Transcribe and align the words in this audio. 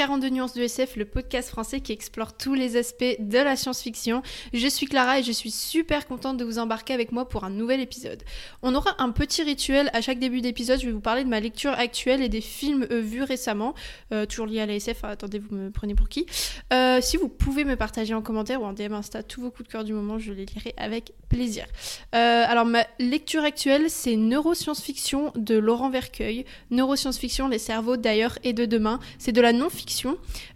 bienvenue 0.00 0.12
sur 0.12 0.30
42 0.30 0.30
nuances 0.30 0.54
de 0.54 0.62
SF, 0.62 0.96
le 0.96 1.04
podcast 1.04 1.50
français 1.50 1.80
qui 1.80 1.92
explore 1.92 2.34
tous 2.34 2.54
les 2.54 2.76
aspects 2.78 3.16
de 3.18 3.36
la 3.36 3.54
science-fiction. 3.54 4.22
Je 4.54 4.66
suis 4.66 4.86
Clara 4.86 5.18
et 5.18 5.22
je 5.22 5.30
suis 5.30 5.50
super 5.50 6.06
contente 6.06 6.38
de 6.38 6.44
vous 6.44 6.58
embarquer 6.58 6.94
avec 6.94 7.12
moi 7.12 7.28
pour 7.28 7.44
un 7.44 7.50
nouvel 7.50 7.80
épisode. 7.80 8.22
On 8.62 8.74
aura 8.74 8.94
un 8.98 9.10
petit 9.10 9.42
rituel 9.42 9.90
à 9.92 10.00
chaque 10.00 10.18
début 10.18 10.40
d'épisode, 10.40 10.80
je 10.80 10.86
vais 10.86 10.92
vous 10.92 11.00
parler 11.00 11.22
de 11.22 11.28
ma 11.28 11.38
lecture 11.38 11.72
actuelle 11.72 12.22
et 12.22 12.30
des 12.30 12.40
films 12.40 12.86
euh, 12.90 13.00
vus 13.00 13.24
récemment, 13.24 13.74
euh, 14.12 14.24
toujours 14.24 14.46
liés 14.46 14.60
à 14.60 14.66
la 14.66 14.74
SF, 14.74 15.04
attendez, 15.04 15.38
vous 15.38 15.54
me 15.54 15.70
prenez 15.70 15.94
pour 15.94 16.08
qui? 16.08 16.24
Euh, 16.72 17.02
Si 17.02 17.18
vous 17.18 17.28
pouvez 17.28 17.64
me 17.64 17.76
partager 17.76 18.14
en 18.14 18.22
commentaire 18.22 18.62
ou 18.62 18.64
en 18.64 18.72
DM 18.72 18.94
Insta 18.94 19.22
tous 19.22 19.42
vos 19.42 19.50
coups 19.50 19.68
de 19.68 19.72
cœur 19.72 19.84
du 19.84 19.92
moment, 19.92 20.18
je 20.18 20.32
les 20.32 20.46
lirai 20.46 20.72
avec 20.78 21.12
plaisir. 21.28 21.66
alors 22.12 22.64
ma 22.64 22.86
lecture 22.98 23.44
actuelle, 23.44 23.90
c'est 23.90 24.16
Neuroscience-fiction 24.16 25.32
de 25.36 25.56
Laurent 25.58 25.90
Vercueil. 25.90 26.46
Neuroscience-fiction, 26.70 27.48
les 27.48 27.58
cerveaux 27.58 27.98
d'ailleurs 27.98 28.38
et 28.44 28.54
de 28.54 28.64
demain 28.64 28.98
c'est 29.18 29.32
de 29.32 29.40
la 29.42 29.52
non-fiction. 29.52 29.89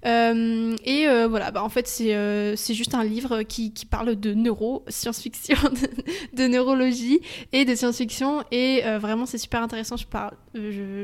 Euh, 0.07 0.77
et 0.85 1.07
euh, 1.07 1.27
voilà, 1.29 1.51
bah, 1.51 1.63
en 1.63 1.69
fait, 1.69 1.91
euh, 2.01 2.55
c'est 2.57 2.75
juste 2.75 2.95
un 2.95 3.05
livre 3.05 3.43
qui, 3.43 3.73
qui 3.73 3.87
parle 3.87 4.17
de 4.17 4.35
neuro, 4.35 4.85
science-fiction, 4.89 5.57
de, 6.33 6.47
neurologie 6.47 7.21
et 7.53 7.65
de 7.65 7.75
science-fiction. 7.75 8.43
Et 8.51 8.83
vraiment, 8.99 9.27
c'est 9.27 9.39
super 9.39 9.63
intéressant. 9.63 9.97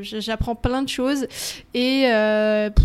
J'apprends 0.03 0.55
plein 0.55 0.83
de 0.83 0.89
choses. 0.89 1.27
Et 1.75 2.03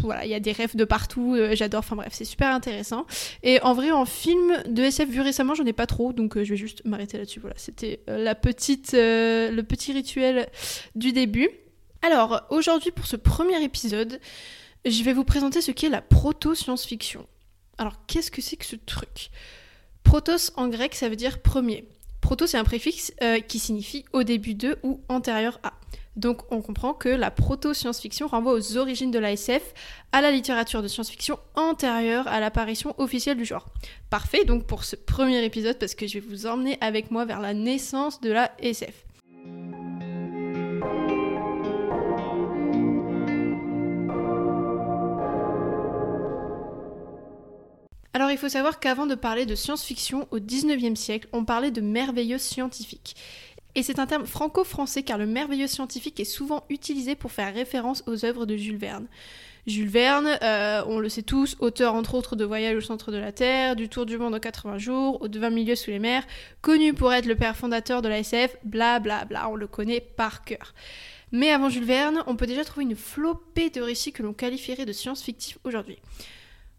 voilà, 0.04 0.26
il 0.26 0.30
y 0.30 0.36
a 0.36 0.40
des 0.40 0.52
rêves 0.52 0.76
de 0.76 0.86
partout. 0.86 1.38
J'adore. 1.54 1.80
Enfin 1.80 1.96
bref, 1.96 2.14
c'est 2.14 2.26
super 2.26 2.50
intéressant. 2.54 3.06
Et 3.44 3.62
en 3.62 3.74
vrai, 3.74 3.92
en 3.92 4.06
film 4.06 4.64
de 4.68 4.84
SF 4.84 5.09
vu 5.09 5.22
récemment, 5.22 5.54
j'en 5.54 5.66
ai 5.66 5.74
pas 5.74 5.88
trop. 5.88 6.14
Donc 6.14 6.42
je 6.42 6.50
vais 6.50 6.58
juste 6.58 6.84
m'arrêter 6.86 7.18
là-dessus. 7.18 7.40
Voilà, 7.40 7.56
c'était 7.58 8.02
la 8.08 8.36
petite, 8.36 8.94
le 8.94 9.62
petit 9.62 9.94
rituel 9.94 10.48
du 10.96 11.12
début. 11.12 11.50
Alors, 12.06 12.44
aujourd'hui, 12.52 12.92
pour 12.92 13.08
ce 13.08 13.16
premier 13.16 13.64
épisode, 13.64 14.20
je 14.86 15.03
vais 15.03 15.14
vous 15.14 15.23
présenter 15.23 15.61
ce 15.61 15.72
qu'est 15.72 15.89
la 15.89 16.02
proto-science-fiction. 16.02 17.25
Alors, 17.78 18.05
qu'est-ce 18.08 18.31
que 18.31 18.41
c'est 18.41 18.55
que 18.55 18.66
ce 18.66 18.75
truc? 18.75 19.30
Protos 20.03 20.52
en 20.55 20.67
grec, 20.67 20.95
ça 20.95 21.09
veut 21.09 21.16
dire 21.16 21.41
premier. 21.41 21.88
Proto, 22.22 22.47
c'est 22.47 22.58
un 22.58 22.64
préfixe 22.64 23.13
euh, 23.22 23.39
qui 23.39 23.59
signifie 23.59 24.06
au 24.13 24.23
début 24.23 24.53
de 24.53 24.78
ou 24.83 25.02
antérieur 25.09 25.59
à. 25.63 25.73
Donc 26.16 26.50
on 26.50 26.61
comprend 26.61 26.94
que 26.94 27.09
la 27.09 27.30
proto-science-fiction 27.30 28.28
renvoie 28.28 28.53
aux 28.53 28.78
origines 28.78 29.11
de 29.11 29.19
la 29.19 29.33
SF, 29.33 29.73
à 30.13 30.22
la 30.22 30.31
littérature 30.31 30.81
de 30.81 30.88
science-fiction 30.88 31.38
antérieure 31.56 32.28
à 32.28 32.39
l'apparition 32.39 32.95
officielle 33.00 33.38
du 33.38 33.45
genre. 33.45 33.66
Parfait 34.09 34.45
donc 34.45 34.66
pour 34.66 34.86
ce 34.86 34.95
premier 34.95 35.44
épisode 35.44 35.78
parce 35.78 35.94
que 35.94 36.08
je 36.08 36.19
vais 36.19 36.25
vous 36.25 36.45
emmener 36.45 36.78
avec 36.80 37.11
moi 37.11 37.25
vers 37.25 37.41
la 37.41 37.53
naissance 37.53 38.22
de 38.22 38.31
la 38.31 38.52
SF. 38.59 39.05
Alors 48.16 48.32
il 48.32 48.38
faut 48.38 48.48
savoir 48.48 48.80
qu'avant 48.80 49.08
de 49.08 49.16
parler 49.16 49.46
de 49.46 49.56
science-fiction 49.56 50.30
au 50.32 50.40
19e 50.40 50.96
siècle, 50.96 51.28
on 51.34 51.44
parlait 51.44 51.70
de 51.70 51.82
merveilleux 51.82 52.38
scientifique. 52.38 53.18
Et 53.76 53.84
c'est 53.84 54.00
un 54.00 54.06
terme 54.06 54.26
franco-français 54.26 55.04
car 55.04 55.18
le 55.18 55.26
merveilleux 55.26 55.68
scientifique 55.68 56.22
est 56.22 56.24
souvent 56.24 56.64
utilisé 56.70 57.16
pour 57.16 57.34
faire 57.34 57.54
référence 57.54 58.06
aux 58.08 58.24
œuvres 58.24 58.46
de 58.46 58.56
Jules 58.56 58.78
Verne. 58.78 59.08
Jules 59.68 59.90
Verne, 59.90 60.30
euh, 60.42 60.82
on 60.88 61.00
le 61.00 61.10
sait 61.10 61.24
tous, 61.24 61.58
auteur 61.60 61.94
entre 61.94 62.16
autres 62.16 62.38
de 62.38 62.46
Voyage 62.46 62.78
au 62.78 62.80
centre 62.80 63.12
de 63.12 63.18
la 63.18 63.34
Terre, 63.34 63.75
du 63.75 63.90
Tour 63.90 64.06
du 64.06 64.18
monde 64.18 64.34
en 64.34 64.40
80 64.40 64.78
jours, 64.78 65.22
au 65.22 65.28
20 65.28 65.50
milieux 65.50 65.75
sous 65.75 65.90
les 65.90 66.00
mers, 66.00 66.24
connu 66.62 66.94
pour 66.94 67.12
être 67.12 67.25
le 67.25 67.36
père 67.36 67.58
fondateur 67.58 68.02
de 68.02 68.08
la 68.08 68.20
SF, 68.20 68.56
bla 68.64 69.02
bla 69.02 69.25
bla, 69.25 69.50
on 69.50 69.56
le 69.56 69.68
connaît 69.68 70.00
par 70.00 70.46
cœur. 70.46 70.74
Mais 71.34 71.52
avant 71.52 71.68
Jules 71.68 71.84
Verne, 71.84 72.24
on 72.28 72.38
peut 72.38 72.48
déjà 72.48 72.64
trouver 72.64 72.86
une 72.86 72.96
flopée 72.96 73.72
de 73.72 73.81
récits 73.81 74.14
que 74.14 74.24
l'on 74.24 74.31
qualifierait 74.31 74.86
de 74.86 74.94
science-fictifs 74.94 75.58
aujourd'hui. 75.66 75.98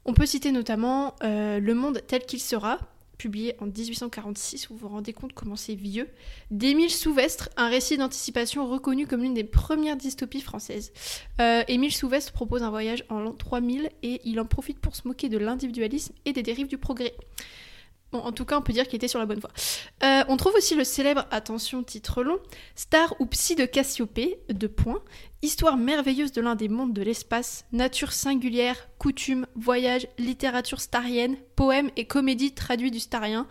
On 0.09 0.15
peut 0.15 0.25
citer 0.25 0.53
notamment 0.53 1.17
euh, 1.25 1.59
Le 1.59 1.75
monde 1.75 2.00
tel 2.06 2.25
qu'il 2.25 2.41
sera, 2.41 2.78
publié 3.19 3.56
en 3.61 3.67
1846, 3.67 4.69
vous 4.69 4.77
vous 4.77 4.89
rendez 4.89 5.12
compte 5.12 5.33
comment 5.33 5.56
c'est 5.56 5.75
vieux, 5.75 6.09
d'Émile 6.53 6.91
Souvestre, 6.91 7.49
un 7.56 7.69
récit 7.69 7.99
d'anticipation 7.99 8.69
reconnu 8.69 9.09
comme 9.09 9.22
l'une 9.22 9.34
des 9.34 9.43
premières 9.43 9.97
dystopies 9.97 10.43
françaises. 10.43 10.93
Euh, 11.41 11.65
Émile 11.66 11.93
Souvestre 11.93 12.33
propose 12.33 12.62
un 12.62 12.71
voyage 12.71 13.05
en 13.09 13.19
l'an 13.19 13.33
3000 13.33 13.91
et 14.05 14.21
il 14.25 14.39
en 14.39 14.45
profite 14.45 14.78
pour 14.78 14.95
se 14.95 15.09
moquer 15.09 15.28
de 15.28 15.39
l'individualisme 15.39 16.15
et 16.25 16.33
des 16.33 16.45
dérives 16.45 16.69
du 16.69 16.78
progrès. 16.78 17.15
En 18.25 18.32
tout 18.32 18.44
cas, 18.44 18.59
on 18.59 18.62
peut 18.62 18.72
dire 18.72 18.87
qu'il 18.87 18.97
était 18.97 19.09
sur 19.09 19.19
la 19.19 19.27
bonne 19.27 19.41
voie. 19.41 19.50
Euh, 20.03 20.25
on 20.28 20.37
trouve 20.37 20.54
aussi 20.54 20.75
le 20.75 20.84
célèbre, 20.84 21.27
attention, 21.31 21.82
titre 21.82 22.22
long, 22.22 22.38
Star 22.75 23.15
ou 23.21 23.27
Psy 23.27 23.54
de 23.54 23.65
Cassiopée, 23.65 24.38
de 24.49 24.66
points, 24.66 25.03
histoire 25.43 25.77
merveilleuse 25.77 26.32
de 26.32 26.41
l'un 26.41 26.54
des 26.54 26.69
mondes 26.69 26.93
de 26.93 27.03
l'espace, 27.03 27.65
nature 27.72 28.12
singulière, 28.12 28.88
coutumes, 28.99 29.47
voyages, 29.54 30.06
littérature 30.19 30.81
starienne, 30.81 31.37
poèmes 31.54 31.91
et 31.97 32.06
comédies 32.06 32.53
traduits 32.53 32.91
du 32.91 33.00
starien. 33.00 33.47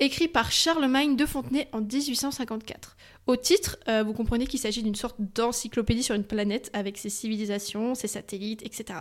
écrit 0.00 0.28
par 0.28 0.52
Charlemagne 0.52 1.16
de 1.16 1.24
Fontenay 1.24 1.68
en 1.72 1.80
1854. 1.80 2.96
Au 3.26 3.36
titre, 3.36 3.78
euh, 3.88 4.02
vous 4.02 4.12
comprenez 4.12 4.46
qu'il 4.46 4.60
s'agit 4.60 4.82
d'une 4.82 4.94
sorte 4.94 5.16
d'encyclopédie 5.18 6.02
sur 6.02 6.14
une 6.14 6.24
planète 6.24 6.70
avec 6.72 6.98
ses 6.98 7.08
civilisations, 7.08 7.94
ses 7.94 8.06
satellites, 8.06 8.62
etc. 8.64 9.00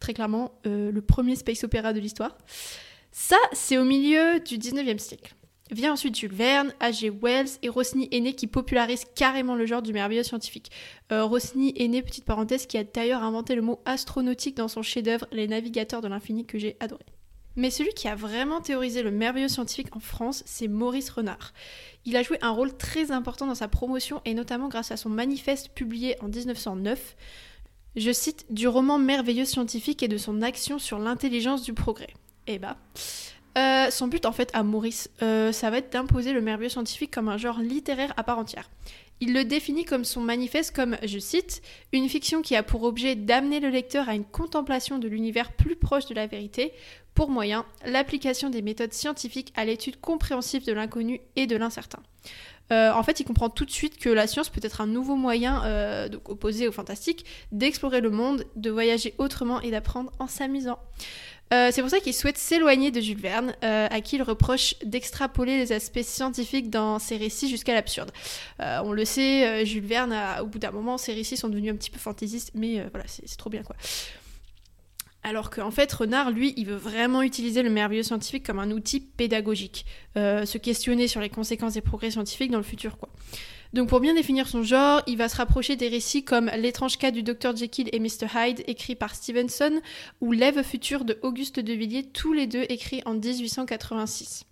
Très 0.00 0.14
clairement, 0.14 0.52
euh, 0.66 0.90
le 0.90 1.02
premier 1.02 1.36
space 1.36 1.62
opéra 1.62 1.92
de 1.92 2.00
l'histoire. 2.00 2.36
Ça, 3.12 3.36
c'est 3.52 3.78
au 3.78 3.84
milieu 3.84 4.40
du 4.40 4.58
19e 4.58 4.98
siècle. 4.98 5.34
Vient 5.70 5.92
ensuite 5.92 6.16
Jules 6.16 6.34
Verne, 6.34 6.72
H.G. 6.80 7.10
Wells 7.22 7.58
et 7.62 7.68
Rossini 7.68 8.08
Aîné 8.10 8.34
qui 8.34 8.48
popularisent 8.48 9.06
carrément 9.14 9.54
le 9.54 9.66
genre 9.66 9.82
du 9.82 9.92
merveilleux 9.92 10.24
scientifique. 10.24 10.70
Euh, 11.12 11.24
Rossini 11.24 11.72
Aîné, 11.76 12.02
petite 12.02 12.24
parenthèse, 12.24 12.66
qui 12.66 12.76
a 12.76 12.82
d'ailleurs 12.82 13.22
inventé 13.22 13.54
le 13.54 13.62
mot 13.62 13.80
astronautique 13.84 14.56
dans 14.56 14.66
son 14.66 14.82
chef-d'œuvre 14.82 15.26
Les 15.30 15.46
Navigateurs 15.46 16.00
de 16.00 16.08
l'infini 16.08 16.44
que 16.44 16.58
j'ai 16.58 16.76
adoré. 16.80 17.04
Mais 17.56 17.70
celui 17.70 17.92
qui 17.92 18.08
a 18.08 18.14
vraiment 18.14 18.60
théorisé 18.60 19.02
le 19.02 19.10
merveilleux 19.10 19.48
scientifique 19.48 19.94
en 19.94 20.00
France, 20.00 20.42
c'est 20.46 20.68
Maurice 20.68 21.10
Renard. 21.10 21.52
Il 22.04 22.16
a 22.16 22.22
joué 22.22 22.38
un 22.42 22.50
rôle 22.50 22.76
très 22.76 23.12
important 23.12 23.46
dans 23.46 23.54
sa 23.54 23.68
promotion 23.68 24.22
et 24.24 24.34
notamment 24.34 24.68
grâce 24.68 24.90
à 24.90 24.96
son 24.96 25.08
manifeste 25.08 25.70
publié 25.70 26.16
en 26.20 26.28
1909. 26.28 27.16
Je 27.96 28.12
cite 28.12 28.46
du 28.50 28.66
roman 28.68 28.98
merveilleux 28.98 29.44
scientifique 29.44 30.02
et 30.02 30.08
de 30.08 30.16
son 30.16 30.42
action 30.42 30.78
sur 30.78 30.98
l'intelligence 30.98 31.62
du 31.62 31.74
progrès. 31.74 32.14
Eh 32.46 32.58
bah. 32.58 32.76
Son 33.90 34.08
but 34.08 34.24
en 34.26 34.32
fait 34.32 34.50
à 34.54 34.62
Maurice, 34.62 35.10
euh, 35.22 35.52
ça 35.52 35.70
va 35.70 35.78
être 35.78 35.92
d'imposer 35.92 36.32
le 36.32 36.40
merveilleux 36.40 36.70
scientifique 36.70 37.10
comme 37.10 37.28
un 37.28 37.36
genre 37.36 37.58
littéraire 37.58 38.14
à 38.16 38.22
part 38.22 38.38
entière. 38.38 38.70
Il 39.22 39.34
le 39.34 39.44
définit 39.44 39.84
comme 39.84 40.04
son 40.04 40.22
manifeste 40.22 40.74
comme, 40.74 40.96
je 41.02 41.18
cite, 41.18 41.60
une 41.92 42.08
fiction 42.08 42.40
qui 42.40 42.56
a 42.56 42.62
pour 42.62 42.84
objet 42.84 43.16
d'amener 43.16 43.60
le 43.60 43.68
lecteur 43.68 44.08
à 44.08 44.14
une 44.14 44.24
contemplation 44.24 44.98
de 44.98 45.08
l'univers 45.08 45.52
plus 45.52 45.76
proche 45.76 46.06
de 46.06 46.14
la 46.14 46.26
vérité, 46.26 46.72
pour 47.14 47.28
moyen 47.28 47.66
l'application 47.84 48.48
des 48.48 48.62
méthodes 48.62 48.94
scientifiques 48.94 49.52
à 49.56 49.66
l'étude 49.66 50.00
compréhensive 50.00 50.64
de 50.64 50.72
l'inconnu 50.72 51.20
et 51.36 51.46
de 51.46 51.56
l'incertain. 51.56 51.98
Euh, 52.72 52.92
en 52.92 53.02
fait, 53.02 53.20
il 53.20 53.24
comprend 53.24 53.48
tout 53.48 53.64
de 53.64 53.70
suite 53.70 53.98
que 53.98 54.08
la 54.08 54.26
science 54.26 54.48
peut 54.48 54.60
être 54.62 54.80
un 54.80 54.86
nouveau 54.86 55.16
moyen, 55.16 56.08
donc 56.08 56.28
opposé 56.28 56.68
au 56.68 56.72
fantastique, 56.72 57.24
d'explorer 57.52 58.00
le 58.00 58.10
monde, 58.10 58.44
de 58.56 58.70
voyager 58.70 59.14
autrement 59.18 59.60
et 59.60 59.70
d'apprendre 59.70 60.12
en 60.18 60.26
s'amusant. 60.26 60.78
Euh, 61.52 61.70
c'est 61.72 61.80
pour 61.80 61.90
ça 61.90 61.98
qu'il 61.98 62.14
souhaite 62.14 62.38
s'éloigner 62.38 62.92
de 62.92 63.00
Jules 63.00 63.18
Verne, 63.18 63.54
euh, 63.64 63.88
à 63.90 64.00
qui 64.00 64.16
il 64.16 64.22
reproche 64.22 64.76
d'extrapoler 64.84 65.58
les 65.58 65.72
aspects 65.72 66.02
scientifiques 66.02 66.70
dans 66.70 67.00
ses 67.00 67.16
récits 67.16 67.48
jusqu'à 67.48 67.74
l'absurde. 67.74 68.12
Euh, 68.60 68.78
on 68.84 68.92
le 68.92 69.04
sait, 69.04 69.66
Jules 69.66 69.84
Verne, 69.84 70.14
au 70.40 70.46
bout 70.46 70.60
d'un 70.60 70.70
moment, 70.70 70.96
ses 70.96 71.12
récits 71.12 71.36
sont 71.36 71.48
devenus 71.48 71.72
un 71.72 71.76
petit 71.76 71.90
peu 71.90 71.98
fantaisistes, 71.98 72.52
mais 72.54 72.84
voilà, 72.92 73.04
c'est 73.08 73.36
trop 73.36 73.50
bien 73.50 73.62
quoi. 73.62 73.74
Alors 75.22 75.50
qu'en 75.50 75.70
fait, 75.70 75.92
Renard, 75.92 76.30
lui, 76.30 76.54
il 76.56 76.66
veut 76.66 76.76
vraiment 76.76 77.22
utiliser 77.22 77.62
le 77.62 77.70
merveilleux 77.70 78.02
scientifique 78.02 78.44
comme 78.44 78.58
un 78.58 78.70
outil 78.70 79.00
pédagogique, 79.00 79.84
se 80.16 80.58
questionner 80.58 81.08
sur 81.08 81.20
les 81.20 81.28
conséquences 81.28 81.74
des 81.74 81.82
progrès 81.82 82.10
scientifiques 82.10 82.50
dans 82.50 82.58
le 82.58 82.64
futur, 82.64 82.96
quoi. 82.96 83.10
Donc 83.72 83.88
pour 83.88 84.00
bien 84.00 84.14
définir 84.14 84.48
son 84.48 84.64
genre, 84.64 85.00
il 85.06 85.16
va 85.16 85.28
se 85.28 85.36
rapprocher 85.36 85.76
des 85.76 85.86
récits 85.86 86.24
comme 86.24 86.50
L'étrange 86.56 86.98
cas 86.98 87.12
du 87.12 87.22
Dr 87.22 87.54
Jekyll 87.54 87.88
et 87.92 88.00
Mr 88.00 88.26
Hyde, 88.34 88.64
écrit 88.66 88.96
par 88.96 89.14
Stevenson, 89.14 89.80
ou 90.20 90.32
L'Ève 90.32 90.64
future 90.64 91.04
de 91.04 91.18
Auguste 91.22 91.60
de 91.60 91.72
Villiers, 91.72 92.02
tous 92.02 92.32
les 92.32 92.48
deux 92.48 92.64
écrits 92.68 93.02
en 93.04 93.14
1886. 93.14 94.44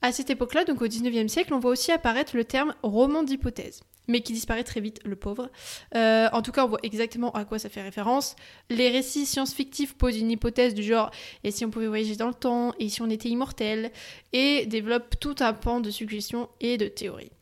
À 0.00 0.12
cette 0.12 0.30
époque-là, 0.30 0.64
donc 0.64 0.80
au 0.80 0.86
19e 0.86 1.28
siècle, 1.28 1.52
on 1.52 1.58
voit 1.58 1.72
aussi 1.72 1.92
apparaître 1.92 2.36
le 2.36 2.44
terme 2.44 2.74
roman 2.82 3.22
d'hypothèse 3.22 3.82
mais 4.08 4.20
qui 4.20 4.32
disparaît 4.32 4.64
très 4.64 4.80
vite, 4.80 5.00
le 5.04 5.16
pauvre. 5.16 5.50
Euh, 5.94 6.28
en 6.32 6.42
tout 6.42 6.52
cas, 6.52 6.64
on 6.64 6.68
voit 6.68 6.80
exactement 6.82 7.30
à 7.32 7.44
quoi 7.44 7.58
ça 7.58 7.68
fait 7.68 7.82
référence. 7.82 8.36
Les 8.70 8.90
récits 8.90 9.26
science-fictifs 9.26 9.94
posent 9.94 10.18
une 10.18 10.30
hypothèse 10.30 10.74
du 10.74 10.82
genre 10.82 11.10
et 11.42 11.50
si 11.50 11.64
on 11.64 11.70
pouvait 11.70 11.86
voyager 11.86 12.16
dans 12.16 12.28
le 12.28 12.34
temps, 12.34 12.72
et 12.78 12.88
si 12.88 13.02
on 13.02 13.10
était 13.10 13.28
immortel, 13.28 13.90
et 14.32 14.66
développent 14.66 15.18
tout 15.20 15.36
un 15.40 15.52
pan 15.52 15.80
de 15.80 15.90
suggestions 15.90 16.48
et 16.60 16.76
de 16.76 16.86
théories. 16.86 17.32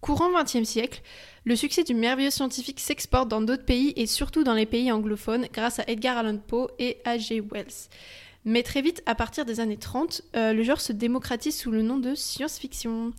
Courant 0.00 0.30
XXe 0.30 0.64
siècle, 0.64 1.00
le 1.44 1.56
succès 1.56 1.82
du 1.82 1.94
merveilleux 1.94 2.30
scientifique 2.30 2.80
s'exporte 2.80 3.28
dans 3.28 3.40
d'autres 3.40 3.64
pays 3.64 3.94
et 3.96 4.06
surtout 4.06 4.44
dans 4.44 4.52
les 4.52 4.66
pays 4.66 4.92
anglophones 4.92 5.46
grâce 5.52 5.78
à 5.78 5.84
Edgar 5.86 6.18
Allan 6.18 6.36
Poe 6.36 6.68
et 6.78 6.98
H.G. 7.06 7.42
Wells. 7.50 7.88
Mais 8.44 8.62
très 8.62 8.82
vite, 8.82 9.02
à 9.06 9.14
partir 9.14 9.46
des 9.46 9.60
années 9.60 9.78
30, 9.78 10.22
euh, 10.36 10.52
le 10.52 10.62
genre 10.62 10.80
se 10.80 10.92
démocratise 10.92 11.56
sous 11.58 11.70
le 11.70 11.80
nom 11.80 11.96
de 11.96 12.14
science-fiction. 12.14 13.12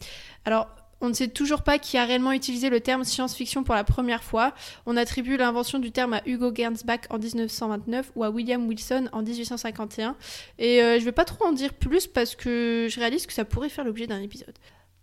Alors, 0.46 0.68
On 1.06 1.10
ne 1.10 1.14
sait 1.14 1.28
toujours 1.28 1.62
pas 1.62 1.78
qui 1.78 2.00
a 2.00 2.06
réellement 2.06 2.32
utilisé 2.32 2.72
le 2.72 2.80
terme 2.80 3.04
science-fiction 3.04 3.64
pour 3.64 3.76
la 3.76 3.84
première 3.84 4.24
fois. 4.24 4.56
On 4.88 4.98
attribue 4.98 5.38
l'invention 5.38 5.78
du 5.78 5.92
terme 5.92 6.14
à 6.14 6.24
Hugo 6.26 6.52
Gernsback 6.52 7.06
en 7.12 7.20
1929 7.20 8.14
ou 8.16 8.24
à 8.24 8.32
William 8.32 8.68
Wilson 8.68 9.08
en 9.12 9.22
1851. 9.22 10.16
Et 10.58 10.82
euh, 10.82 11.00
je 11.00 11.06
vais 11.06 11.12
pas 11.12 11.26
trop 11.26 11.46
en 11.46 11.52
dire 11.52 11.74
plus 11.74 12.08
parce 12.08 12.36
que 12.36 12.88
je 12.90 13.00
réalise 13.00 13.28
que 13.28 13.34
ça 13.34 13.46
pourrait 13.46 13.70
faire 13.70 13.86
l'objet 13.86 14.08
d'un 14.08 14.20
épisode. 14.20 14.56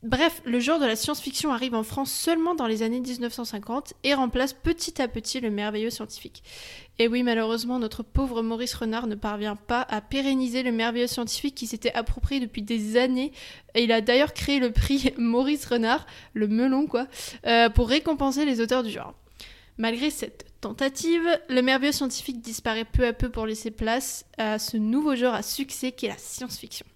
Bref, 0.02 0.42
le 0.44 0.58
genre 0.58 0.80
de 0.80 0.84
la 0.84 0.96
science-fiction 0.96 1.52
arrive 1.52 1.76
en 1.76 1.84
France 1.84 2.10
seulement 2.10 2.56
dans 2.56 2.66
les 2.66 2.82
années 2.82 2.98
1950 2.98 3.94
et 4.02 4.14
remplace 4.14 4.52
petit 4.52 5.00
à 5.00 5.06
petit 5.06 5.38
le 5.38 5.48
merveilleux 5.48 5.90
scientifique. 5.90 6.42
Et 6.98 7.06
oui, 7.06 7.22
malheureusement, 7.22 7.78
notre 7.78 8.02
pauvre 8.02 8.42
Maurice 8.42 8.74
Renard 8.74 9.06
ne 9.06 9.14
parvient 9.14 9.54
pas 9.54 9.86
à 9.88 10.00
pérenniser 10.00 10.64
le 10.64 10.72
merveilleux 10.72 11.06
scientifique 11.06 11.54
qui 11.54 11.68
s'était 11.68 11.92
approprié 11.92 12.40
depuis 12.40 12.62
des 12.62 12.96
années. 12.96 13.30
Et 13.76 13.84
il 13.84 13.92
a 13.92 14.00
d'ailleurs 14.00 14.34
créé 14.34 14.58
le 14.58 14.72
prix 14.72 15.14
Maurice 15.18 15.66
Renard, 15.66 16.04
le 16.34 16.48
melon 16.48 16.88
quoi, 16.88 17.06
euh, 17.46 17.68
pour 17.68 17.88
récompenser 17.88 18.44
les 18.44 18.60
auteurs 18.60 18.82
du 18.82 18.90
genre. 18.90 19.14
Malgré 19.78 20.10
cette 20.10 20.46
tentative, 20.60 21.28
le 21.48 21.62
merveilleux 21.62 21.92
scientifique 21.92 22.40
disparaît 22.40 22.84
peu 22.84 23.06
à 23.06 23.12
peu 23.12 23.28
pour 23.28 23.46
laisser 23.46 23.70
place 23.70 24.26
à 24.36 24.58
ce 24.58 24.76
nouveau 24.76 25.14
genre 25.14 25.34
à 25.34 25.42
succès 25.42 25.92
qu'est 25.92 26.08
la 26.08 26.18
science-fiction. 26.18 26.86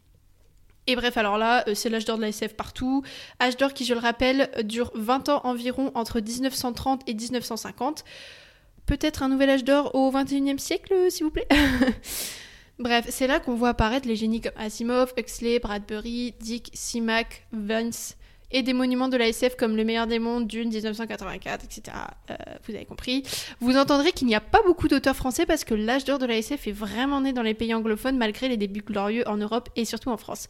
Et 0.86 0.94
bref, 0.94 1.16
alors 1.16 1.38
là, 1.38 1.64
euh, 1.68 1.74
c'est 1.74 1.88
l'âge 1.88 2.04
d'or 2.04 2.16
de 2.16 2.22
la 2.22 2.28
SF 2.28 2.54
partout. 2.54 3.02
Âge 3.40 3.56
d'or 3.56 3.72
qui, 3.72 3.84
je 3.84 3.94
le 3.94 4.00
rappelle, 4.00 4.50
dure 4.64 4.90
20 4.94 5.28
ans 5.28 5.40
environ 5.44 5.90
entre 5.94 6.20
1930 6.20 7.02
et 7.06 7.14
1950. 7.14 8.04
Peut-être 8.86 9.22
un 9.22 9.28
nouvel 9.28 9.50
âge 9.50 9.64
d'or 9.64 9.94
au 9.94 10.12
21e 10.12 10.58
siècle, 10.58 10.94
s'il 11.10 11.24
vous 11.24 11.32
plaît 11.32 11.48
Bref, 12.78 13.06
c'est 13.08 13.26
là 13.26 13.40
qu'on 13.40 13.54
voit 13.54 13.70
apparaître 13.70 14.06
les 14.06 14.16
génies 14.16 14.42
comme 14.42 14.52
Asimov, 14.56 15.12
Huxley, 15.16 15.58
Bradbury, 15.58 16.34
Dick, 16.38 16.70
Simak, 16.74 17.46
Vance, 17.52 18.16
et 18.50 18.62
des 18.62 18.72
monuments 18.72 19.08
de 19.08 19.16
la 19.16 19.28
SF 19.28 19.56
comme 19.56 19.76
Le 19.76 19.84
meilleur 19.84 20.06
des 20.06 20.18
mondes, 20.18 20.46
Dune 20.46 20.68
1984, 20.68 21.64
etc. 21.64 21.96
Euh, 22.30 22.34
vous 22.66 22.74
avez 22.74 22.84
compris. 22.84 23.22
Vous 23.60 23.76
entendrez 23.76 24.12
qu'il 24.12 24.26
n'y 24.26 24.34
a 24.34 24.40
pas 24.40 24.62
beaucoup 24.64 24.88
d'auteurs 24.88 25.16
français 25.16 25.46
parce 25.46 25.64
que 25.64 25.74
l'âge 25.74 26.04
d'or 26.04 26.18
de 26.18 26.26
la 26.26 26.36
SF 26.36 26.68
est 26.68 26.72
vraiment 26.72 27.20
né 27.20 27.32
dans 27.32 27.42
les 27.42 27.54
pays 27.54 27.74
anglophones 27.74 28.16
malgré 28.16 28.48
les 28.48 28.56
débuts 28.56 28.82
glorieux 28.82 29.26
en 29.28 29.36
Europe 29.36 29.68
et 29.76 29.84
surtout 29.84 30.10
en 30.10 30.16
France. 30.16 30.48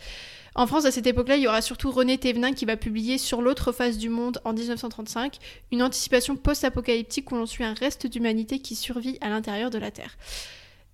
En 0.54 0.66
France, 0.66 0.87
à 0.87 0.90
cette 0.90 1.06
époque-là, 1.06 1.37
il 1.37 1.43
y 1.43 1.48
aura 1.48 1.60
surtout 1.60 1.90
René 1.90 2.16
Thévenin 2.16 2.52
qui 2.52 2.64
va 2.64 2.76
publier 2.76 3.19
Sur 3.19 3.43
l'autre 3.43 3.72
face 3.72 3.99
du 3.99 4.08
monde 4.08 4.40
en 4.44 4.54
1935, 4.54 5.37
une 5.70 5.82
anticipation 5.82 6.34
post-apocalyptique 6.34 7.31
où 7.31 7.34
l'on 7.34 7.44
suit 7.44 7.64
un 7.64 7.75
reste 7.75 8.06
d'humanité 8.06 8.58
qui 8.58 8.75
survit 8.75 9.19
à 9.20 9.28
l'intérieur 9.28 9.69
de 9.69 9.78
la 9.78 9.90
Terre. 9.90 10.16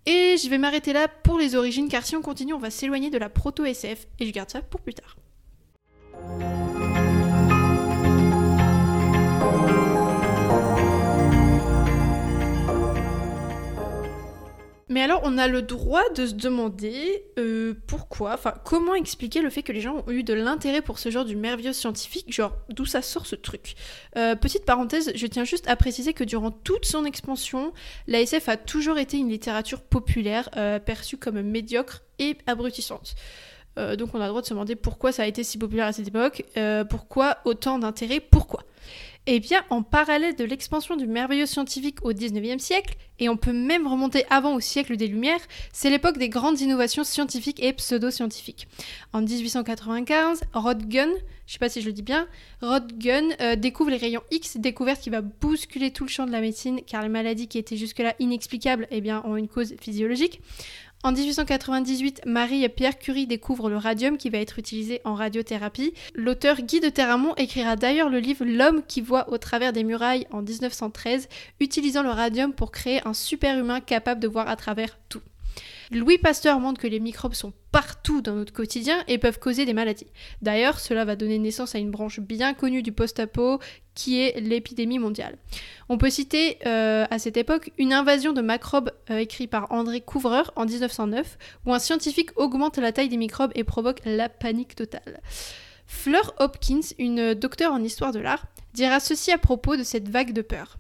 Et 0.05 0.37
je 0.43 0.49
vais 0.51 0.59
m'arrêter 0.59 0.93
là 0.93 1.07
pour 1.07 1.39
les 1.39 1.55
origines 1.55 1.89
car 1.89 2.05
si 2.05 2.17
on 2.17 2.23
continue, 2.23 2.55
on 2.55 2.59
va 2.59 2.71
s'éloigner 2.71 3.11
de 3.11 3.19
la 3.19 3.29
proto-SF 3.29 4.09
et 4.19 4.27
je 4.27 4.33
garde 4.33 4.51
ça 4.51 4.63
pour 4.63 4.81
plus 4.81 4.95
tard. 4.95 5.17
On 15.23 15.39
a 15.39 15.47
le 15.47 15.63
droit 15.63 16.09
de 16.15 16.27
se 16.27 16.35
demander 16.35 17.25
euh, 17.39 17.75
pourquoi, 17.87 18.35
enfin, 18.35 18.55
comment 18.65 18.95
expliquer 18.95 19.41
le 19.41 19.51
fait 19.51 19.63
que 19.63 19.73
les 19.73 19.81
gens 19.81 20.05
ont 20.07 20.11
eu 20.11 20.23
de 20.23 20.35
l'intérêt 20.35 20.83
pour 20.83 20.99
ce 20.99 21.11
genre 21.11 21.25
du 21.25 21.37
merveilleux 21.37 21.73
scientifique, 21.73 22.33
genre 22.33 22.57
d'où 22.69 22.85
ça 22.85 23.03
sort 23.03 23.27
ce 23.27 23.37
truc? 23.37 23.75
Euh, 24.17 24.35
petite 24.35 24.65
parenthèse, 24.65 25.13
je 25.15 25.27
tiens 25.27 25.45
juste 25.45 25.69
à 25.69 25.77
préciser 25.77 26.13
que 26.13 26.25
durant 26.25 26.51
toute 26.51 26.85
son 26.85 27.05
expansion, 27.05 27.73
la 28.07 28.21
SF 28.21 28.49
a 28.49 28.57
toujours 28.57 28.99
été 28.99 29.17
une 29.17 29.29
littérature 29.29 29.81
populaire, 29.81 30.49
euh, 30.57 30.79
perçue 30.79 31.17
comme 31.17 31.41
médiocre 31.41 32.03
et 32.19 32.37
abrutissante. 32.47 33.15
donc 33.77 34.15
on 34.15 34.21
a 34.21 34.25
le 34.25 34.29
droit 34.29 34.43
de 34.43 34.47
se 34.47 34.53
demander 34.53 34.77
pourquoi 34.77 35.13
ça 35.13 35.23
a 35.23 35.27
été 35.27 35.43
si 35.43 35.57
populaire 35.57 35.87
à 35.87 35.93
cette 35.93 36.09
époque, 36.09 36.45
pourquoi 36.91 37.39
autant 37.45 37.79
d'intérêt, 37.79 38.21
pourquoi? 38.21 38.65
Eh 39.29 39.39
bien, 39.39 39.65
en 39.71 39.85
parallèle 39.85 40.35
de 40.35 40.43
l'expansion 40.43 40.97
du 40.97 41.07
merveilleux 41.07 41.47
scientifique 41.47 42.05
au 42.05 42.13
19e 42.13 42.59
siècle, 42.59 42.97
et 43.21 43.29
on 43.29 43.37
peut 43.37 43.53
même 43.53 43.87
remonter 43.87 44.25
avant 44.31 44.57
au 44.57 44.59
siècle 44.59 44.97
des 44.97 45.07
Lumières, 45.07 45.41
c'est 45.73 45.91
l'époque 45.91 46.19
des 46.19 46.29
grandes 46.29 46.61
innovations 46.61 47.05
scientifiques 47.05 47.63
et 47.63 47.73
pseudo-scientifiques. 47.73 48.67
En 49.13 49.23
1895, 49.23 50.43
Rodgun, 50.55 51.09
je 51.47 51.53
sais 51.53 51.61
pas 51.61 51.69
si 51.69 51.81
je 51.81 51.87
le 51.87 51.93
dis 51.93 52.03
bien, 52.03 52.27
Rodgun 52.63 53.29
euh, 53.41 53.55
découvre 53.55 53.91
les 53.91 53.97
rayons 53.97 54.23
X, 54.33 54.57
découverte 54.57 55.01
qui 55.01 55.11
va 55.11 55.21
bousculer 55.21 55.93
tout 55.93 56.03
le 56.03 56.11
champ 56.11 56.27
de 56.27 56.33
la 56.33 56.41
médecine 56.41 56.81
car 56.85 57.03
les 57.03 57.09
maladies 57.09 57.47
qui 57.47 57.59
étaient 57.59 57.77
jusque-là 57.77 58.17
inexplicables 58.19 58.89
eh 58.91 59.01
bien, 59.01 59.23
ont 59.25 59.37
une 59.37 59.47
cause 59.47 59.77
physiologique. 59.81 60.41
En 61.05 61.11
1898, 61.11 62.23
Marie 62.27 62.63
et 62.63 62.69
Pierre 62.69 62.97
Curie 62.97 63.27
découvrent 63.27 63.69
le 63.69 63.77
radium 63.77 64.17
qui 64.17 64.31
va 64.31 64.39
être 64.39 64.61
utilisé 64.61 65.01
en 65.05 65.15
radiothérapie. 65.15 65.95
L'auteur 66.15 66.61
Guy 66.63 66.79
de 66.79 66.91
Terramont 66.91 67.35
écrira 67.35 67.75
d'ailleurs 67.75 68.09
le 68.09 68.21
livre 68.21 68.45
L'homme 68.45 68.83
qui 68.87 69.01
voit 69.01 69.29
au 69.33 69.37
travers 69.37 69.73
des 69.73 69.83
murailles 69.83 70.29
en 70.31 70.43
1913, 70.43 71.29
utilisant 71.59 72.05
le 72.05 72.11
radium 72.11 72.53
pour 72.53 72.71
créer 72.71 73.01
un 73.05 73.15
super-humain 73.15 73.81
capable 73.81 74.21
de 74.21 74.29
voir 74.29 74.49
à 74.49 74.55
travers 74.55 74.97
tout. 75.09 75.23
Louis 75.95 76.17
Pasteur 76.17 76.59
montre 76.59 76.81
que 76.81 76.87
les 76.87 77.01
microbes 77.01 77.35
sont 77.35 77.53
partout 77.71 78.23
dans 78.23 78.35
notre 78.35 78.53
quotidien 78.53 79.05
et 79.09 79.19
peuvent 79.19 79.39
causer 79.39 79.67
des 79.67 79.75
maladies. 79.75 80.07
D'ailleurs, 80.41 80.81
cela 80.81 81.05
va 81.05 81.17
donner 81.17 81.39
naissance 81.39 81.75
à 81.75 81.79
une 81.79 81.91
branche 81.91 82.19
bien 82.19 82.55
connue 82.55 82.83
du 82.83 82.93
post-apo 82.93 83.61
qui 83.95 84.21
est 84.21 84.41
l'épidémie 84.41 84.99
mondiale. 84.99 85.37
On 85.91 85.99
peut 85.99 86.09
citer 86.09 86.59
euh, 86.67 87.05
à 87.11 87.19
cette 87.19 87.37
époque 87.37 87.73
une 87.77 87.93
invasion 87.93 88.33
de 88.33 88.41
microbes 88.41 88.91
euh, 89.11 89.19
écrit 89.19 89.47
par 89.47 89.71
André 89.71 90.01
Couvreur 90.01 90.53
en 90.57 90.65
1909 90.65 91.37
où 91.67 91.75
un 91.75 91.79
scientifique 91.79 92.31
augmente 92.37 92.79
la 92.79 92.93
taille 92.93 93.11
des 93.11 93.19
microbes 93.19 93.53
et 93.55 93.65
provoque 93.65 94.01
la 94.07 94.31
panique 94.31 94.75
totale. 94.75 95.21
Fleur 95.87 96.35
Hopkins, 96.39 96.81
une 96.99 97.35
docteure 97.35 97.73
en 97.73 97.83
histoire 97.83 98.13
de 98.13 98.19
l'art, 98.19 98.47
dira 98.73 98.99
ceci 98.99 99.31
à 99.31 99.39
propos 99.39 99.77
de 99.77 99.83
cette 99.83 100.09
vague 100.09 100.33
de 100.33 100.43
peur. 100.43 100.79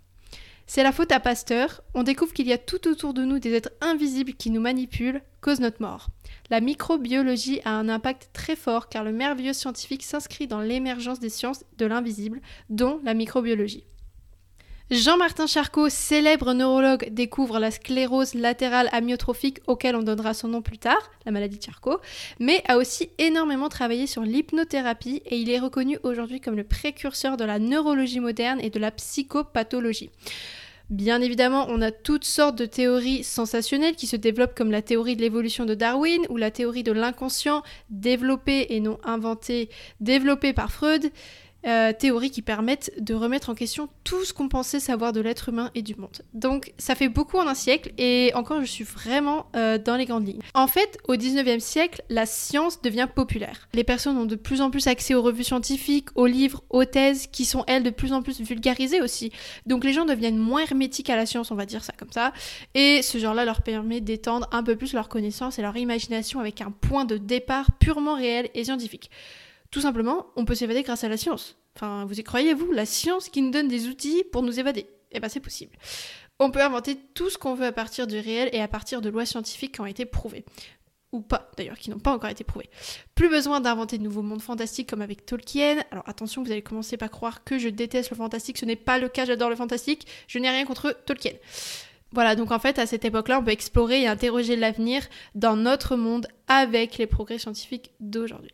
C'est 0.75 0.83
la 0.83 0.93
faute 0.93 1.13
à 1.13 1.21
Pasteur, 1.21 1.83
on 1.93 2.03
découvre 2.03 2.33
qu'il 2.33 2.49
y 2.49 2.53
a 2.55 2.57
tout 2.57 2.89
autour 2.89 3.13
de 3.13 3.25
nous 3.25 3.39
des 3.39 3.53
êtres 3.53 3.73
invisibles 3.83 4.33
qui 4.33 4.49
nous 4.49 4.63
manipulent, 4.63 5.21
causent 5.43 5.61
notre 5.61 5.83
mort. 5.83 6.09
La 6.49 6.63
microbiologie 6.63 7.61
a 7.67 7.73
un 7.73 7.91
impact 7.91 8.31
très 8.33 8.57
fort 8.57 8.89
car 8.89 9.05
le 9.05 9.13
merveilleux 9.13 9.53
scientifique 9.53 10.03
s'inscrit 10.03 10.47
dans 10.47 10.63
l'émergence 10.63 11.21
des 11.21 11.29
sciences 11.29 11.67
de 11.77 11.85
l'invisible, 11.85 12.41
dont 12.71 13.01
la 13.05 13.13
microbiologie. 13.13 13.85
Jean-Martin 14.91 15.47
Charcot, 15.47 15.91
célèbre 15.91 16.55
neurologue, 16.55 17.09
découvre 17.11 17.59
la 17.59 17.71
sclérose 17.71 18.33
latérale 18.33 18.89
amyotrophique 18.93 19.61
auquel 19.67 19.95
on 19.95 20.03
donnera 20.03 20.33
son 20.33 20.49
nom 20.49 20.63
plus 20.63 20.79
tard, 20.79 21.11
la 21.27 21.33
maladie 21.33 21.59
de 21.59 21.63
Charcot, 21.63 21.99
mais 22.41 22.63
a 22.67 22.79
aussi 22.79 23.11
énormément 23.19 23.69
travaillé 23.69 24.07
sur 24.07 24.23
l'hypnothérapie 24.23 25.23
et 25.27 25.37
il 25.37 25.51
est 25.51 25.59
reconnu 25.59 25.99
aujourd'hui 26.03 26.41
comme 26.41 26.57
le 26.57 26.65
précurseur 26.65 27.37
de 27.37 27.45
la 27.45 27.59
neurologie 27.59 28.21
moderne 28.21 28.59
et 28.63 28.71
de 28.71 28.79
la 28.79 28.91
psychopathologie. 28.91 30.11
Bien 30.93 31.23
évidemment, 31.23 31.65
on 31.71 31.81
a 31.81 31.91
toutes 31.91 32.27
sortes 32.27 32.59
de 32.59 32.67
théories 32.67 33.25
sensationnelles 33.25 33.97
qui 33.97 34.07
se 34.07 34.15
développent 34.15 34.55
comme 34.55 34.71
la 34.71 34.83
théorie 34.83 35.17
de 35.17 35.23
l'évolution 35.23 35.65
de 35.65 35.73
Darwin 35.73 36.21
ou 36.29 36.37
la 36.37 36.51
théorie 36.51 36.83
de 36.83 36.93
l'inconscient 36.93 37.63
développée 37.89 38.67
et 38.69 38.81
non 38.81 38.99
inventée, 39.03 39.71
développée 40.01 40.53
par 40.53 40.71
Freud. 40.71 41.11
Euh, 41.65 41.93
théories 41.93 42.31
qui 42.31 42.43
permettent 42.43 42.93
de 42.99 43.15
remettre 43.15 43.49
en 43.49 43.55
question 43.55 43.89
tout 44.03 44.25
ce 44.25 44.33
qu'on 44.33 44.49
pensait 44.49 44.81
savoir 44.81 45.13
de 45.13 45.21
l'être 45.21 45.51
humain 45.51 45.71
et 45.77 45.83
du 45.83 45.95
monde. 45.95 46.23
Donc 46.35 46.73
ça 46.77 46.97
fait 46.97 47.09
beaucoup 47.09 47.39
en 47.39 47.47
un 47.47 47.55
siècle 47.55 47.93
et 47.99 48.33
encore 48.35 48.61
je 48.61 48.67
suis 48.67 48.83
vraiment 48.83 49.47
euh, 49.55 49.79
dans 49.79 49.97
les 49.97 50.07
grandes 50.07 50.27
lignes. 50.27 50.43
En 50.55 50.67
fait, 50.67 50.99
au 51.07 51.15
19e 51.15 51.61
siècle, 51.61 52.03
la 52.09 52.27
science 52.27 52.83
devient 52.83 53.07
populaire. 53.15 53.69
Les 53.75 53.85
personnes 53.85 54.17
ont 54.17 54.25
de 54.25 54.35
plus 54.35 54.61
en 54.61 54.71
plus 54.71 54.89
accès 54.89 55.15
aux 55.15 55.23
revues 55.23 55.45
scientifiques, 55.45 56.09
aux 56.17 56.27
livres, 56.27 56.65
aux 56.69 56.85
thèses 56.85 57.29
qui 57.29 57.45
sont 57.45 57.63
elles 57.69 57.85
de 57.85 57.91
plus 57.91 58.13
en 58.13 58.23
plus 58.23 58.41
vulgarisées 58.41 59.01
aussi. 59.01 59.31
Donc 59.67 59.85
les 59.85 59.93
gens 59.93 60.05
deviennent 60.05 60.39
moins 60.39 60.63
hermétiques 60.63 61.11
à 61.11 61.17
la 61.17 61.27
science, 61.27 61.53
on 61.53 61.57
va 61.57 61.67
dire 61.67 61.85
ça 61.85 61.93
comme 61.97 62.11
ça. 62.11 62.33
Et 62.75 63.03
ce 63.03 63.19
genre-là 63.19 63.45
leur 63.45 63.63
permet 63.63 64.01
d'étendre 64.01 64.49
un 64.51 64.65
peu 64.65 64.75
plus 64.75 64.95
leur 64.95 65.09
connaissance 65.09 65.61
et 65.61 65.63
leur 65.63 65.77
imagination 65.77 66.41
avec 66.41 66.61
un 66.61 66.73
point 66.73 67.05
de 67.05 67.19
départ 67.19 67.71
purement 67.79 68.17
réel 68.17 68.51
et 68.55 68.65
scientifique. 68.65 69.11
Tout 69.73 69.81
simplement, 69.81 70.27
on 70.37 70.45
peut 70.45 70.55
s'évader 70.55 70.83
grâce 70.83 71.03
à 71.03 71.09
la 71.09 71.17
science. 71.17 71.57
Enfin, 71.75 72.05
vous 72.05 72.21
y 72.21 72.23
croyez, 72.23 72.53
vous 72.53 72.71
La 72.71 72.87
science 72.87 73.31
qui 73.31 73.41
nous 73.41 73.51
donne 73.51 73.69
des 73.69 73.89
outils 73.89 74.23
pour 74.31 74.43
nous 74.43 74.61
évader. 74.61 74.87
Eh 75.11 75.19
ben, 75.19 75.29
c'est 75.29 75.41
possible. 75.41 75.77
On 76.39 76.51
peut 76.51 76.63
inventer 76.63 76.97
tout 77.15 77.31
ce 77.31 77.39
qu'on 77.39 77.55
veut 77.55 77.67
à 77.67 77.73
partir 77.73 78.07
du 78.07 78.19
réel 78.19 78.51
et 78.53 78.61
à 78.61 78.69
partir 78.69 79.01
de 79.01 79.09
lois 79.09 79.25
scientifiques 79.25 79.75
qui 79.75 79.81
ont 79.81 79.87
été 79.87 80.05
prouvées. 80.05 80.45
Ou 81.13 81.23
pas, 81.23 81.51
d'ailleurs, 81.57 81.79
qui 81.79 81.89
n'ont 81.89 81.99
pas 81.99 82.13
encore 82.13 82.29
été 82.29 82.45
prouvées. 82.45 82.69
Plus 83.15 83.31
besoin 83.31 83.61
d'inventer 83.61 83.97
de 83.97 84.03
nouveaux 84.03 84.23
mondes 84.23 84.43
fantastiques 84.43 84.91
comme 84.91 85.03
avec 85.03 85.25
Tolkien. 85.25 85.83
Alors 85.91 86.07
attention, 86.07 86.43
vous 86.43 86.53
allez 86.53 86.63
commencer 86.63 86.99
par 86.99 87.11
croire 87.11 87.43
que 87.43 87.59
je 87.59 87.69
déteste 87.71 88.11
le 88.11 88.17
fantastique. 88.17 88.59
Ce 88.59 88.67
n'est 88.67 88.77
pas 88.77 88.99
le 88.99 89.09
cas, 89.09 89.25
j'adore 89.25 89.49
le 89.49 89.57
fantastique. 89.57 90.07
Je 90.27 90.39
n'ai 90.39 90.51
rien 90.51 90.67
contre 90.67 90.95
Tolkien. 91.07 91.33
Voilà, 92.13 92.37
donc 92.37 92.51
en 92.51 92.59
fait, 92.59 92.79
à 92.79 92.87
cette 92.87 93.07
époque-là, 93.07 93.39
on 93.39 93.45
peut 93.45 93.53
explorer 93.53 94.03
et 94.03 94.07
interroger 94.07 94.57
l'avenir 94.57 95.03
dans 95.35 95.57
notre 95.57 95.97
monde 95.97 96.27
avec 96.47 96.99
les 96.99 97.07
progrès 97.07 97.39
scientifiques 97.39 97.93
d'aujourd'hui. 98.01 98.53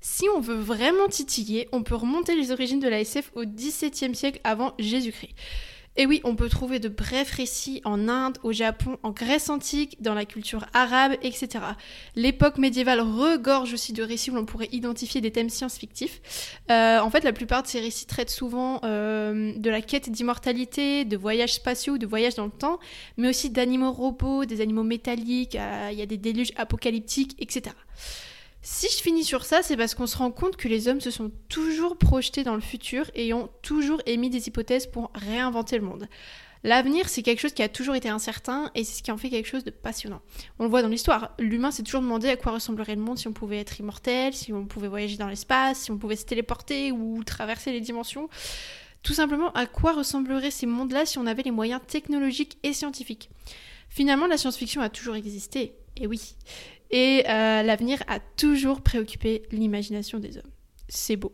Si 0.00 0.26
on 0.34 0.40
veut 0.40 0.58
vraiment 0.58 1.08
titiller, 1.08 1.68
on 1.72 1.82
peut 1.82 1.94
remonter 1.94 2.34
les 2.34 2.52
origines 2.52 2.80
de 2.80 2.88
la 2.88 3.00
SF 3.00 3.32
au 3.34 3.44
XVIIe 3.44 4.14
siècle 4.14 4.40
avant 4.44 4.72
Jésus-Christ. 4.78 5.34
Et 5.96 6.06
oui, 6.06 6.20
on 6.24 6.36
peut 6.36 6.48
trouver 6.48 6.78
de 6.78 6.88
brefs 6.88 7.32
récits 7.32 7.82
en 7.84 8.08
Inde, 8.08 8.38
au 8.44 8.52
Japon, 8.52 8.96
en 9.02 9.10
Grèce 9.10 9.50
antique, 9.50 10.00
dans 10.00 10.14
la 10.14 10.24
culture 10.24 10.64
arabe, 10.72 11.12
etc. 11.20 11.48
L'époque 12.14 12.58
médiévale 12.58 13.00
regorge 13.00 13.74
aussi 13.74 13.92
de 13.92 14.02
récits 14.02 14.30
où 14.30 14.36
l'on 14.36 14.46
pourrait 14.46 14.68
identifier 14.72 15.20
des 15.20 15.32
thèmes 15.32 15.50
science-fictifs. 15.50 16.20
Euh, 16.70 17.00
en 17.00 17.10
fait, 17.10 17.24
la 17.24 17.32
plupart 17.32 17.64
de 17.64 17.66
ces 17.66 17.80
récits 17.80 18.06
traitent 18.06 18.30
souvent 18.30 18.80
euh, 18.84 19.52
de 19.56 19.68
la 19.68 19.82
quête 19.82 20.08
d'immortalité, 20.08 21.04
de 21.04 21.16
voyages 21.16 21.54
spatiaux, 21.54 21.98
de 21.98 22.06
voyages 22.06 22.36
dans 22.36 22.46
le 22.46 22.52
temps, 22.52 22.78
mais 23.16 23.28
aussi 23.28 23.50
d'animaux 23.50 23.92
robots, 23.92 24.44
des 24.44 24.60
animaux 24.60 24.84
métalliques, 24.84 25.56
euh, 25.56 25.88
il 25.92 25.98
y 25.98 26.02
a 26.02 26.06
des 26.06 26.18
déluges 26.18 26.52
apocalyptiques, 26.56 27.36
etc. 27.40 27.74
Si 28.62 28.88
je 28.90 29.02
finis 29.02 29.24
sur 29.24 29.44
ça, 29.44 29.62
c'est 29.62 29.76
parce 29.76 29.94
qu'on 29.94 30.06
se 30.06 30.18
rend 30.18 30.30
compte 30.30 30.56
que 30.56 30.68
les 30.68 30.86
hommes 30.86 31.00
se 31.00 31.10
sont 31.10 31.30
toujours 31.48 31.96
projetés 31.96 32.44
dans 32.44 32.54
le 32.54 32.60
futur 32.60 33.10
et 33.14 33.32
ont 33.32 33.48
toujours 33.62 34.02
émis 34.04 34.28
des 34.28 34.48
hypothèses 34.48 34.86
pour 34.86 35.10
réinventer 35.14 35.78
le 35.78 35.84
monde. 35.84 36.08
L'avenir, 36.62 37.08
c'est 37.08 37.22
quelque 37.22 37.40
chose 37.40 37.54
qui 37.54 37.62
a 37.62 37.70
toujours 37.70 37.94
été 37.94 38.10
incertain 38.10 38.70
et 38.74 38.84
c'est 38.84 38.98
ce 38.98 39.02
qui 39.02 39.10
en 39.10 39.16
fait 39.16 39.30
quelque 39.30 39.48
chose 39.48 39.64
de 39.64 39.70
passionnant. 39.70 40.20
On 40.58 40.64
le 40.64 40.68
voit 40.68 40.82
dans 40.82 40.88
l'histoire, 40.88 41.34
l'humain 41.38 41.70
s'est 41.70 41.82
toujours 41.82 42.02
demandé 42.02 42.28
à 42.28 42.36
quoi 42.36 42.52
ressemblerait 42.52 42.96
le 42.96 43.00
monde 43.00 43.16
si 43.16 43.28
on 43.28 43.32
pouvait 43.32 43.60
être 43.60 43.80
immortel, 43.80 44.34
si 44.34 44.52
on 44.52 44.66
pouvait 44.66 44.88
voyager 44.88 45.16
dans 45.16 45.28
l'espace, 45.28 45.80
si 45.80 45.90
on 45.90 45.96
pouvait 45.96 46.16
se 46.16 46.26
téléporter 46.26 46.92
ou 46.92 47.24
traverser 47.24 47.72
les 47.72 47.80
dimensions. 47.80 48.28
Tout 49.02 49.14
simplement, 49.14 49.50
à 49.52 49.64
quoi 49.64 49.92
ressembleraient 49.92 50.50
ces 50.50 50.66
mondes-là 50.66 51.06
si 51.06 51.16
on 51.16 51.26
avait 51.26 51.42
les 51.42 51.50
moyens 51.50 51.80
technologiques 51.86 52.58
et 52.62 52.74
scientifiques? 52.74 53.30
Finalement, 53.88 54.26
la 54.26 54.36
science-fiction 54.36 54.82
a 54.82 54.90
toujours 54.90 55.16
existé, 55.16 55.72
et 55.96 56.06
oui. 56.06 56.34
Et 56.90 57.24
euh, 57.28 57.62
l'avenir 57.62 58.02
a 58.08 58.18
toujours 58.20 58.82
préoccupé 58.82 59.42
l'imagination 59.52 60.18
des 60.18 60.38
hommes. 60.38 60.50
C'est 60.88 61.16
beau. 61.16 61.32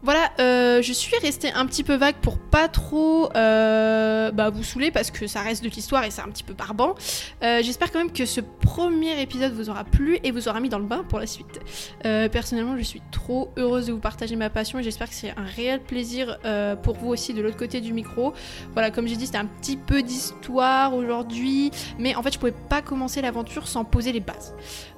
Voilà, 0.00 0.30
euh, 0.38 0.80
je 0.80 0.92
suis 0.92 1.16
restée 1.18 1.50
un 1.52 1.66
petit 1.66 1.82
peu 1.82 1.96
vague 1.96 2.14
pour 2.22 2.38
pas 2.38 2.68
trop 2.68 3.30
euh, 3.34 4.30
bah, 4.30 4.48
vous 4.48 4.62
saouler 4.62 4.92
parce 4.92 5.10
que 5.10 5.26
ça 5.26 5.42
reste 5.42 5.64
de 5.64 5.68
l'histoire 5.68 6.04
et 6.04 6.12
c'est 6.12 6.22
un 6.22 6.28
petit 6.28 6.44
peu 6.44 6.54
barbant. 6.54 6.94
Euh, 7.42 7.62
J'espère 7.64 7.90
quand 7.90 7.98
même 7.98 8.12
que 8.12 8.24
ce 8.24 8.40
premier 8.40 9.20
épisode 9.20 9.52
vous 9.54 9.70
aura 9.70 9.82
plu 9.82 10.20
et 10.22 10.30
vous 10.30 10.48
aura 10.48 10.60
mis 10.60 10.68
dans 10.68 10.78
le 10.78 10.84
bain 10.84 11.04
pour 11.08 11.18
la 11.18 11.26
suite. 11.26 11.60
Personnellement, 12.02 12.76
je 12.76 12.82
suis 12.82 13.02
trop 13.10 13.50
heureuse 13.56 13.86
de 13.86 13.92
vous 13.92 13.98
partager 13.98 14.36
ma 14.36 14.50
passion 14.50 14.78
et 14.78 14.82
j'espère 14.84 15.08
que 15.08 15.14
c'est 15.14 15.30
un 15.30 15.44
réel 15.44 15.80
plaisir 15.80 16.38
pour 16.82 16.94
vous 16.96 17.08
aussi 17.08 17.34
de 17.34 17.42
l'autre 17.42 17.56
côté 17.56 17.80
du 17.80 17.92
micro. 17.92 18.32
Voilà, 18.74 18.90
comme 18.90 19.08
j'ai 19.08 19.16
dit, 19.16 19.26
c'était 19.26 19.38
un 19.38 19.46
petit 19.46 19.76
peu 19.76 20.02
d'histoire 20.02 20.94
aujourd'hui, 20.94 21.70
mais 21.98 22.14
en 22.14 22.22
fait, 22.22 22.32
je 22.32 22.38
pouvais 22.38 22.54
pas 22.68 22.82
commencer 22.82 23.20
l'aventure 23.20 23.66
sans 23.66 23.84
poser 23.84 24.12
les 24.12 24.20
bases. 24.20 24.54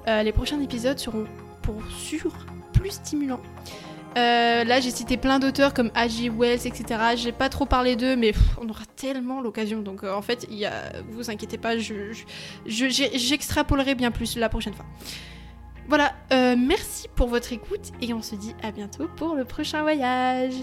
Les 0.07 0.31
prochains 0.31 0.61
épisodes 0.61 0.99
seront 0.99 1.25
pour 1.63 1.81
sûr 1.89 2.31
plus 2.73 2.91
stimulants. 2.91 3.41
Euh, 4.17 4.63
là, 4.65 4.79
j'ai 4.81 4.91
cité 4.91 5.15
plein 5.15 5.39
d'auteurs 5.39 5.73
comme 5.73 5.87
H.G. 5.89 6.29
Wells, 6.29 6.67
etc. 6.67 6.99
J'ai 7.15 7.31
pas 7.31 7.47
trop 7.49 7.65
parlé 7.65 7.95
d'eux, 7.95 8.15
mais 8.17 8.33
on 8.61 8.67
aura 8.67 8.83
tellement 8.97 9.39
l'occasion. 9.41 9.81
Donc, 9.81 10.03
euh, 10.03 10.13
en 10.13 10.21
fait, 10.21 10.47
vous 11.09 11.29
inquiétez 11.31 11.57
pas, 11.57 11.77
je, 11.77 12.11
je- 12.65 12.89
je- 12.89 13.17
j'extrapolerai 13.17 13.95
bien 13.95 14.11
plus 14.11 14.35
la 14.37 14.49
prochaine 14.49 14.73
fois. 14.73 14.85
Voilà, 15.87 16.13
euh, 16.31 16.55
merci 16.57 17.07
pour 17.15 17.27
votre 17.27 17.51
écoute 17.53 17.91
et 18.01 18.13
on 18.13 18.21
se 18.21 18.35
dit 18.35 18.53
à 18.63 18.71
bientôt 18.71 19.07
pour 19.17 19.35
le 19.35 19.45
prochain 19.45 19.81
voyage. 19.81 20.53